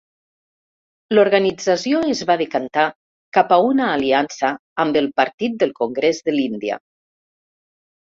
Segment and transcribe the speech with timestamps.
[1.17, 2.85] L'organització es va decantar
[3.39, 4.49] cap a una aliança
[4.85, 6.79] amb el Partit del Congrés de l'Índia.